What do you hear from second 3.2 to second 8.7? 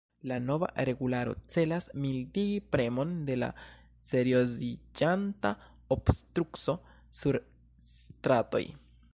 de la serioziĝanta obstrukco sur stratoj.